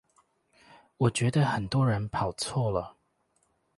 [0.97, 2.97] 我覺得很多人跑錯了